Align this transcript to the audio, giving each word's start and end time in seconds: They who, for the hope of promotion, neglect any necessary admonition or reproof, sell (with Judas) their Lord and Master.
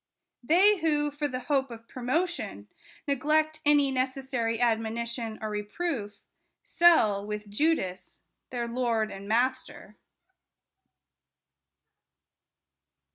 They 0.41 0.79
who, 0.79 1.11
for 1.11 1.27
the 1.27 1.41
hope 1.41 1.69
of 1.69 1.87
promotion, 1.87 2.67
neglect 3.07 3.59
any 3.67 3.91
necessary 3.91 4.59
admonition 4.59 5.37
or 5.43 5.51
reproof, 5.51 6.17
sell 6.63 7.23
(with 7.23 7.47
Judas) 7.51 8.19
their 8.49 8.67
Lord 8.67 9.11
and 9.11 9.27
Master. 9.27 9.97